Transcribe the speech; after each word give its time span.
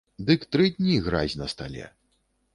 Дык 0.29 0.45
тры 0.55 0.65
дні 0.77 0.95
гразь 1.09 1.37
на 1.43 1.51
стале. 1.55 1.85